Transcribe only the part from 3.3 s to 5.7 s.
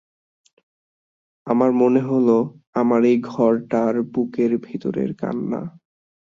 ঘরটার বুকের ভিতরটার কান্না।